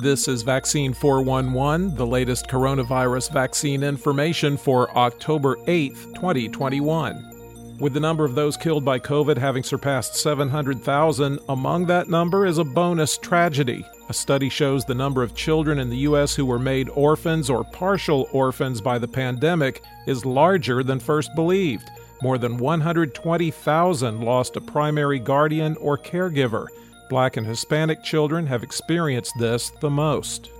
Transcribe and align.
This 0.00 0.28
is 0.28 0.42
Vaccine 0.42 0.94
411, 0.94 1.96
the 1.96 2.06
latest 2.06 2.46
coronavirus 2.46 3.32
vaccine 3.32 3.82
information 3.82 4.56
for 4.56 4.96
October 4.96 5.56
8, 5.66 5.92
2021. 6.14 7.76
With 7.80 7.94
the 7.94 7.98
number 7.98 8.24
of 8.24 8.36
those 8.36 8.56
killed 8.56 8.84
by 8.84 9.00
COVID 9.00 9.36
having 9.36 9.64
surpassed 9.64 10.14
700,000, 10.14 11.40
among 11.48 11.86
that 11.86 12.08
number 12.08 12.46
is 12.46 12.58
a 12.58 12.64
bonus 12.64 13.18
tragedy. 13.18 13.84
A 14.08 14.14
study 14.14 14.48
shows 14.48 14.84
the 14.84 14.94
number 14.94 15.24
of 15.24 15.34
children 15.34 15.80
in 15.80 15.90
the 15.90 16.04
U.S. 16.06 16.32
who 16.32 16.46
were 16.46 16.60
made 16.60 16.88
orphans 16.90 17.50
or 17.50 17.64
partial 17.64 18.28
orphans 18.30 18.80
by 18.80 19.00
the 19.00 19.08
pandemic 19.08 19.82
is 20.06 20.24
larger 20.24 20.84
than 20.84 21.00
first 21.00 21.34
believed. 21.34 21.90
More 22.22 22.38
than 22.38 22.56
120,000 22.56 24.20
lost 24.20 24.54
a 24.54 24.60
primary 24.60 25.18
guardian 25.18 25.76
or 25.78 25.98
caregiver. 25.98 26.68
Black 27.08 27.36
and 27.36 27.46
Hispanic 27.46 28.02
children 28.02 28.46
have 28.46 28.62
experienced 28.62 29.34
this 29.38 29.70
the 29.80 29.90
most. 29.90 30.50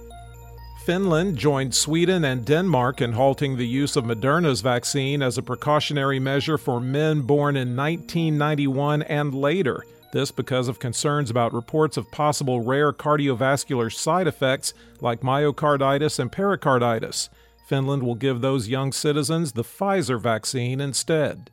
Finland 0.86 1.36
joined 1.36 1.74
Sweden 1.74 2.24
and 2.24 2.46
Denmark 2.46 3.02
in 3.02 3.12
halting 3.12 3.56
the 3.56 3.66
use 3.66 3.94
of 3.94 4.04
Moderna's 4.04 4.62
vaccine 4.62 5.20
as 5.20 5.36
a 5.36 5.42
precautionary 5.42 6.18
measure 6.18 6.56
for 6.56 6.80
men 6.80 7.20
born 7.20 7.56
in 7.56 7.76
1991 7.76 9.02
and 9.02 9.34
later. 9.34 9.84
This 10.12 10.30
because 10.30 10.66
of 10.68 10.78
concerns 10.78 11.30
about 11.30 11.52
reports 11.52 11.98
of 11.98 12.10
possible 12.10 12.62
rare 12.62 12.94
cardiovascular 12.94 13.92
side 13.92 14.26
effects 14.26 14.72
like 15.02 15.20
myocarditis 15.20 16.18
and 16.18 16.32
pericarditis. 16.32 17.28
Finland 17.66 18.02
will 18.02 18.14
give 18.14 18.40
those 18.40 18.68
young 18.68 18.90
citizens 18.90 19.52
the 19.52 19.64
Pfizer 19.64 20.18
vaccine 20.18 20.80
instead. 20.80 21.50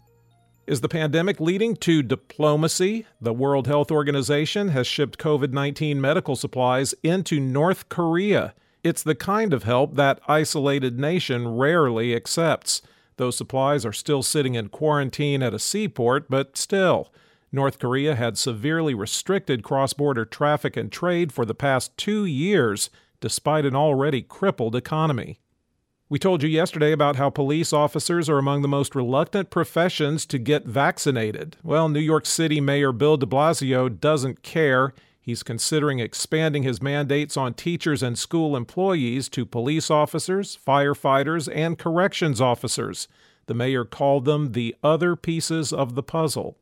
Is 0.68 0.82
the 0.82 0.90
pandemic 0.90 1.40
leading 1.40 1.76
to 1.76 2.02
diplomacy? 2.02 3.06
The 3.22 3.34
World 3.34 3.68
Health 3.68 3.92
Organization 3.92 4.70
has 4.70 4.88
shipped 4.88 5.20
COVID 5.20 5.52
19 5.52 6.02
medical 6.02 6.36
supplies 6.36 6.96
into 7.04 7.40
North 7.40 7.88
Korea. 7.88 8.56
It's 8.84 9.04
the 9.04 9.14
kind 9.14 9.54
of 9.54 9.62
help 9.62 9.94
that 9.94 10.20
isolated 10.28 11.00
nation 11.00 11.48
rarely 11.48 12.16
accepts. 12.16 12.82
Those 13.18 13.38
supplies 13.38 13.86
are 13.86 13.94
still 13.94 14.24
sitting 14.24 14.56
in 14.56 14.70
quarantine 14.70 15.44
at 15.44 15.54
a 15.54 15.60
seaport, 15.60 16.32
but 16.32 16.58
still. 16.58 17.14
North 17.52 17.78
Korea 17.78 18.16
had 18.16 18.36
severely 18.36 18.96
restricted 18.96 19.64
cross 19.64 19.94
border 19.94 20.26
traffic 20.26 20.76
and 20.76 20.92
trade 20.92 21.32
for 21.32 21.46
the 21.46 21.54
past 21.54 21.96
two 21.96 22.26
years, 22.26 22.90
despite 23.22 23.66
an 23.66 23.76
already 23.76 24.24
crippled 24.24 24.76
economy. 24.76 25.38
We 26.08 26.20
told 26.20 26.44
you 26.44 26.50
yesterday 26.50 26.92
about 26.92 27.16
how 27.16 27.32
police 27.32 27.74
officers 27.74 28.30
are 28.30 28.38
among 28.38 28.62
the 28.62 28.68
most 28.68 28.94
reluctant 28.94 29.50
professions 29.50 30.28
to 30.28 30.38
get 30.38 30.66
vaccinated. 30.66 31.58
Well, 31.64 31.90
New 31.90 32.00
York 32.00 32.28
City 32.28 32.62
Mayor 32.62 32.92
Bill 32.92 33.18
de 33.18 33.26
Blasio 33.26 33.90
doesn't 33.90 34.44
care. 34.44 34.94
He's 35.20 35.42
considering 35.42 35.98
expanding 35.98 36.62
his 36.62 36.80
mandates 36.80 37.36
on 37.36 37.56
teachers 37.56 38.04
and 38.04 38.20
school 38.20 38.56
employees 38.56 39.28
to 39.30 39.48
police 39.48 39.90
officers, 39.90 40.56
firefighters, 40.64 41.50
and 41.52 41.76
corrections 41.76 42.40
officers. 42.40 43.08
The 43.48 43.56
mayor 43.56 43.84
called 43.84 44.26
them 44.26 44.52
the 44.52 44.76
other 44.84 45.16
pieces 45.16 45.74
of 45.74 45.96
the 45.96 46.04
puzzle. 46.04 46.56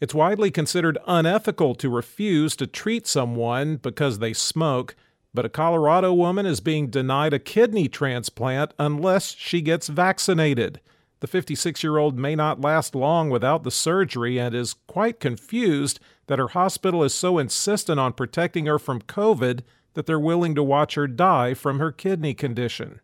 It's 0.00 0.14
widely 0.14 0.52
considered 0.52 0.96
unethical 1.08 1.74
to 1.74 1.90
refuse 1.90 2.54
to 2.54 2.68
treat 2.68 3.08
someone 3.08 3.78
because 3.78 4.20
they 4.20 4.32
smoke. 4.32 4.94
But 5.32 5.44
a 5.44 5.48
Colorado 5.50 6.12
woman 6.12 6.44
is 6.44 6.60
being 6.60 6.88
denied 6.88 7.32
a 7.32 7.38
kidney 7.38 7.88
transplant 7.88 8.74
unless 8.78 9.34
she 9.36 9.60
gets 9.60 9.88
vaccinated. 9.88 10.80
The 11.20 11.26
56 11.26 11.82
year 11.82 11.98
old 11.98 12.18
may 12.18 12.34
not 12.34 12.60
last 12.60 12.94
long 12.94 13.30
without 13.30 13.62
the 13.62 13.70
surgery 13.70 14.38
and 14.38 14.54
is 14.54 14.74
quite 14.86 15.20
confused 15.20 16.00
that 16.26 16.38
her 16.38 16.48
hospital 16.48 17.04
is 17.04 17.14
so 17.14 17.38
insistent 17.38 18.00
on 18.00 18.14
protecting 18.14 18.66
her 18.66 18.78
from 18.78 19.02
COVID 19.02 19.60
that 19.94 20.06
they're 20.06 20.18
willing 20.18 20.54
to 20.54 20.62
watch 20.62 20.94
her 20.94 21.06
die 21.06 21.54
from 21.54 21.78
her 21.78 21.92
kidney 21.92 22.34
condition. 22.34 23.00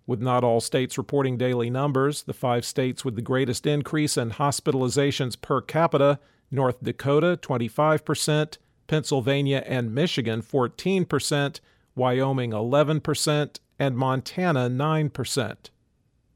With 0.07 0.23
not 0.23 0.45
all 0.45 0.61
states 0.61 0.97
reporting 0.97 1.37
daily 1.37 1.69
numbers, 1.69 2.23
the 2.23 2.33
five 2.33 2.65
states 2.65 3.05
with 3.05 3.17
the 3.17 3.23
greatest 3.23 3.67
increase 3.67 4.17
in 4.17 4.31
hospitalizations 4.31 5.41
per 5.41 5.61
capita 5.61 6.21
North 6.51 6.83
Dakota 6.83 7.39
25%, 7.43 8.59
Pennsylvania 8.87 9.63
and 9.67 9.95
Michigan 9.95 10.43
14%, 10.43 11.61
Wyoming 11.95 12.53
11%, 12.53 13.59
and 13.79 13.97
Montana 13.97 14.69
9%. 14.69 15.57